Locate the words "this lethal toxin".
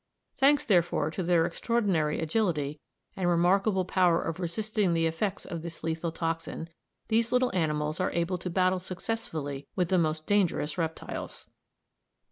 5.61-6.69